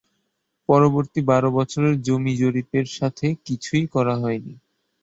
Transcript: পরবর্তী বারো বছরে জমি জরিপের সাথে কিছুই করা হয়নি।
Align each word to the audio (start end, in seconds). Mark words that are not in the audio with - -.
পরবর্তী 0.69 1.19
বারো 1.29 1.49
বছরে 1.57 1.89
জমি 2.05 2.33
জরিপের 2.37 2.87
সাথে 2.97 3.27
কিছুই 3.45 3.85
করা 3.93 4.15
হয়নি। 4.15 4.53